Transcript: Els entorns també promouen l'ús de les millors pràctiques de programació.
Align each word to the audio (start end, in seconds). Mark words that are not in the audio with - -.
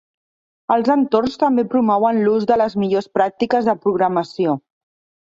Els 0.75 0.87
entorns 0.93 1.35
també 1.43 1.65
promouen 1.73 2.21
l'ús 2.21 2.47
de 2.53 2.57
les 2.63 2.77
millors 2.85 3.09
pràctiques 3.19 3.69
de 3.71 3.77
programació. 3.85 4.57